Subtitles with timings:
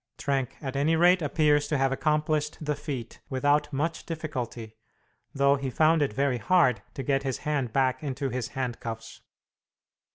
[0.17, 4.75] Trenck at any rate appears to have accomplished the feat without much difficulty,
[5.31, 9.21] though he found it very hard, to get his hand back into his handcuffs.